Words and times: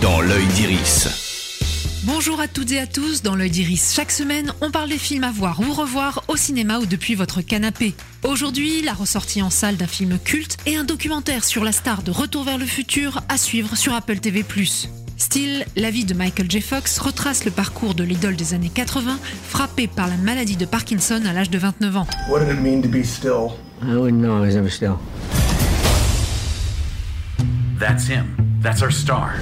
dans 0.00 0.20
l'œil 0.20 0.46
d'Iris. 0.48 1.08
Bonjour 2.04 2.40
à 2.40 2.48
toutes 2.48 2.72
et 2.72 2.80
à 2.80 2.86
tous, 2.86 3.22
dans 3.22 3.36
l'œil 3.36 3.50
d'Iris, 3.50 3.92
chaque 3.94 4.10
semaine, 4.10 4.52
on 4.60 4.70
parle 4.70 4.88
des 4.88 4.98
films 4.98 5.24
à 5.24 5.30
voir 5.30 5.60
ou 5.60 5.72
revoir 5.72 6.24
au 6.28 6.36
cinéma 6.36 6.78
ou 6.78 6.86
depuis 6.86 7.14
votre 7.14 7.42
canapé. 7.42 7.94
Aujourd'hui, 8.24 8.82
la 8.82 8.92
ressortie 8.92 9.40
en 9.40 9.50
salle 9.50 9.76
d'un 9.76 9.86
film 9.86 10.18
culte 10.18 10.56
et 10.66 10.76
un 10.76 10.84
documentaire 10.84 11.44
sur 11.44 11.62
la 11.62 11.72
star 11.72 12.02
de 12.02 12.10
Retour 12.10 12.44
vers 12.44 12.58
le 12.58 12.66
futur 12.66 13.22
à 13.28 13.36
suivre 13.36 13.76
sur 13.76 13.94
Apple 13.94 14.18
TV+. 14.18 14.44
Still, 15.16 15.64
la 15.76 15.90
vie 15.90 16.04
de 16.04 16.14
Michael 16.14 16.50
J. 16.50 16.60
Fox 16.60 16.98
retrace 16.98 17.44
le 17.44 17.52
parcours 17.52 17.94
de 17.94 18.02
l'idole 18.02 18.34
des 18.34 18.54
années 18.54 18.72
80, 18.74 19.18
frappé 19.48 19.86
par 19.86 20.08
la 20.08 20.16
maladie 20.16 20.56
de 20.56 20.64
Parkinson 20.66 21.22
à 21.28 21.32
l'âge 21.32 21.50
de 21.50 21.58
29 21.58 21.96
ans. 21.96 22.06
What 22.28 22.40
did 22.40 22.48
it 22.48 22.60
mean 22.60 22.82
to 22.82 22.88
be 22.88 23.04
still? 23.04 23.52
I 23.82 23.94
wouldn't 23.94 24.20
know 24.20 24.36
I 24.36 24.40
was 24.40 24.56
ever 24.56 24.70
still. 24.70 24.98
That's 27.78 28.06
him. 28.08 28.36
That's 28.62 28.82
our 28.82 28.92
star. 28.92 29.34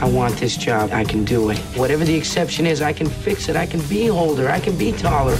I 0.00 0.08
want 0.08 0.36
this 0.36 0.56
job. 0.56 0.90
I 0.92 1.04
can 1.04 1.24
do 1.24 1.50
it. 1.50 1.58
Whatever 1.74 2.04
the 2.04 2.14
exception 2.14 2.66
is, 2.66 2.82
I 2.82 2.92
can 2.92 3.08
fix 3.08 3.48
it. 3.48 3.56
I 3.56 3.66
can 3.66 3.80
be 3.88 4.10
older. 4.10 4.48
I 4.48 4.60
can 4.60 4.76
be 4.76 4.92
taller. 4.92 5.36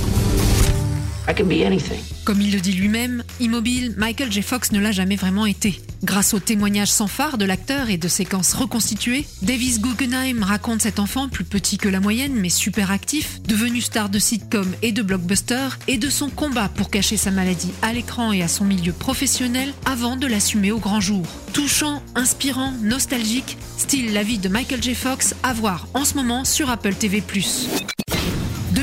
Comme 2.24 2.40
il 2.40 2.52
le 2.52 2.60
dit 2.60 2.72
lui-même, 2.72 3.24
immobile, 3.40 3.94
Michael 3.96 4.30
J. 4.30 4.42
Fox 4.42 4.70
ne 4.70 4.78
l'a 4.78 4.92
jamais 4.92 5.16
vraiment 5.16 5.44
été. 5.44 5.80
Grâce 6.04 6.34
aux 6.34 6.38
témoignages 6.38 6.90
sans 6.90 7.08
phare 7.08 7.36
de 7.36 7.44
l'acteur 7.44 7.90
et 7.90 7.96
de 7.96 8.06
séquences 8.06 8.54
reconstituées, 8.54 9.26
Davis 9.42 9.80
Guggenheim 9.80 10.42
raconte 10.42 10.82
cet 10.82 11.00
enfant 11.00 11.28
plus 11.28 11.44
petit 11.44 11.78
que 11.78 11.88
la 11.88 12.00
moyenne 12.00 12.34
mais 12.34 12.48
super 12.48 12.90
actif, 12.90 13.40
devenu 13.42 13.80
star 13.80 14.08
de 14.08 14.18
sitcom 14.18 14.70
et 14.82 14.92
de 14.92 15.02
blockbuster, 15.02 15.68
et 15.88 15.98
de 15.98 16.08
son 16.08 16.30
combat 16.30 16.68
pour 16.68 16.90
cacher 16.90 17.16
sa 17.16 17.30
maladie 17.32 17.72
à 17.82 17.92
l'écran 17.92 18.32
et 18.32 18.42
à 18.42 18.48
son 18.48 18.64
milieu 18.64 18.92
professionnel 18.92 19.72
avant 19.84 20.16
de 20.16 20.26
l'assumer 20.26 20.70
au 20.70 20.78
grand 20.78 21.00
jour. 21.00 21.26
Touchant, 21.52 22.02
inspirant, 22.14 22.72
nostalgique, 22.82 23.56
style 23.78 24.12
la 24.12 24.22
vie 24.22 24.38
de 24.38 24.48
Michael 24.48 24.82
J. 24.82 24.94
Fox 24.94 25.34
à 25.42 25.52
voir 25.52 25.88
en 25.94 26.04
ce 26.04 26.14
moment 26.14 26.44
sur 26.44 26.70
Apple 26.70 26.94
TV+. 26.94 27.20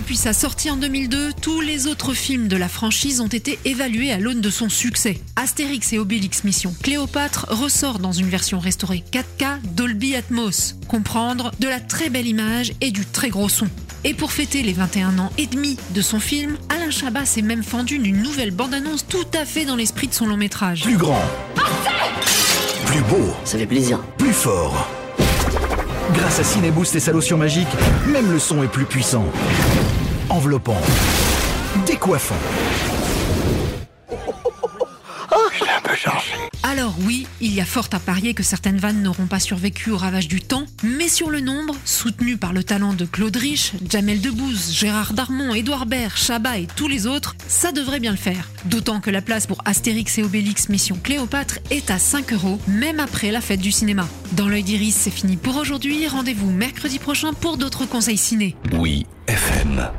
Depuis 0.04 0.18
sa 0.18 0.34
sortie 0.34 0.70
en 0.70 0.76
2002, 0.76 1.32
tous 1.42 1.62
les 1.62 1.88
autres 1.88 2.14
films 2.14 2.50
de 2.50 2.58
la 2.58 2.68
franchise 2.68 3.22
ont 3.22 3.28
été 3.28 3.58
évalués 3.64 4.12
à 4.12 4.20
l'aune 4.20 4.42
de 4.42 4.50
son 4.50 4.68
succès. 4.68 5.22
Astérix 5.38 5.94
et 5.94 5.98
Obélix 5.98 6.44
Mission 6.44 6.76
Cléopâtre 6.84 7.46
ressort 7.50 8.00
dans 8.00 8.12
une 8.12 8.28
version 8.28 8.60
restaurée 8.60 9.02
4K 9.14 9.62
Dolby 9.64 10.18
Atmos. 10.18 10.76
Comprendre 10.90 11.52
de 11.62 11.70
la 11.70 11.80
très 11.80 12.10
belle 12.10 12.28
image 12.28 12.74
et 12.82 12.92
du 12.92 13.06
très 13.06 13.30
gros 13.30 13.48
son. 13.48 13.70
Et 14.04 14.14
pour 14.14 14.34
fêter 14.34 14.62
les 14.62 14.74
21 14.74 15.20
ans 15.20 15.32
et 15.38 15.48
demi 15.48 15.78
de 15.92 16.02
son 16.02 16.20
film, 16.20 16.58
Alain 16.68 16.92
Chabat 16.92 17.24
s'est 17.24 17.42
même 17.42 17.64
fendu 17.64 17.98
d'une 17.98 18.22
nouvelle 18.22 18.52
bande-annonce 18.52 19.08
tout 19.08 19.26
à 19.34 19.46
fait 19.46 19.64
dans 19.64 19.78
l'esprit 19.78 20.10
de 20.10 20.14
son 20.14 20.26
long 20.26 20.36
métrage. 20.36 20.82
Plus 20.84 20.98
grand. 20.98 21.24
Plus 22.88 23.02
beau. 23.04 23.34
Ça 23.46 23.58
fait 23.58 23.66
plaisir. 23.66 24.00
Plus 24.18 24.34
fort. 24.34 24.90
Grâce 26.14 26.40
à 26.40 26.44
Cineboost 26.44 26.94
et 26.94 27.00
sa 27.00 27.14
lotion 27.14 27.38
magique, 27.38 27.70
même 28.08 28.30
le 28.30 28.40
son 28.40 28.64
est 28.64 28.68
plus 28.68 28.86
puissant. 28.86 29.26
Enveloppant. 30.44 30.82
Décoiffant. 31.86 32.36
Alors 36.64 36.94
oui, 37.06 37.28
il 37.40 37.54
y 37.54 37.62
a 37.62 37.66
fort 37.66 37.88
à 37.94 38.00
parier 38.00 38.34
que 38.34 38.44
certaines 38.44 38.78
vannes 38.78 39.02
n'auront 39.02 39.28
pas 39.28 39.40
survécu 39.40 39.92
au 39.92 39.96
ravage 39.96 40.28
du 40.28 40.42
temps, 40.42 40.66
mais 40.84 41.08
sur 41.08 41.30
le 41.30 41.40
nombre, 41.40 41.78
soutenu 41.86 42.36
par 42.36 42.52
le 42.52 42.62
talent 42.62 42.94
de 42.94 43.06
Claude 43.06 43.38
Rich, 43.38 43.72
Jamel 43.90 44.20
Debbouze, 44.20 44.74
Gérard 44.74 45.14
Darmon, 45.14 45.54
Édouard 45.54 45.86
Baird, 45.86 46.18
Chabat 46.18 46.58
et 46.58 46.68
tous 46.76 46.90
les 46.90 47.08
autres, 47.08 47.38
ça 47.48 47.72
devrait 47.72 48.02
bien 48.02 48.12
le 48.12 48.18
faire. 48.18 48.50
D'autant 48.66 49.00
que 49.00 49.12
la 49.12 49.22
place 49.22 49.48
pour 49.48 49.62
Astérix 49.64 50.18
et 50.18 50.24
Obélix 50.24 50.68
Mission 50.68 51.00
Cléopâtre 51.02 51.60
est 51.70 51.90
à 51.90 52.00
5 52.00 52.34
euros, 52.34 52.60
même 52.68 53.00
après 53.00 53.32
la 53.32 53.40
fête 53.40 53.62
du 53.62 53.72
cinéma. 53.72 54.06
Dans 54.34 54.50
l'œil 54.50 54.64
d'Iris, 54.64 54.96
c'est 54.96 55.10
fini 55.10 55.38
pour 55.38 55.56
aujourd'hui. 55.56 56.06
Rendez-vous 56.06 56.52
mercredi 56.52 57.00
prochain 57.00 57.32
pour 57.32 57.56
d'autres 57.56 57.86
conseils 57.86 58.18
ciné. 58.18 58.58
Oui, 58.74 59.06
FM. 59.28 59.90